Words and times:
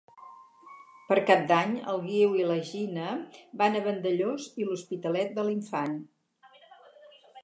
Per 1.09 1.17
Cap 1.25 1.41
d'Any 1.51 1.73
en 1.91 1.99
Guiu 2.05 2.31
i 2.39 2.47
na 2.51 2.55
Gina 2.69 3.11
van 3.63 3.77
a 3.77 3.81
Vandellòs 3.89 4.47
i 4.63 4.67
l'Hospitalet 4.71 5.37
de 5.37 5.45
l'Infant. 5.51 5.95